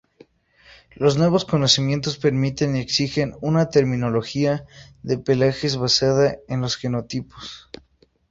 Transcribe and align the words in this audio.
Los 0.95 1.19
nuevos 1.19 1.45
conocimientos 1.45 2.17
permiten 2.17 2.75
y 2.75 2.79
exigen 2.79 3.35
una 3.39 3.69
terminología 3.69 4.65
de 5.03 5.19
pelajes 5.19 5.77
basada 5.77 6.37
en 6.47 6.59
los 6.61 6.75
genotipos. 6.75 7.69